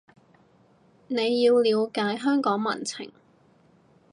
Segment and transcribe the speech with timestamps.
[1.09, 3.11] 你要了解香港民情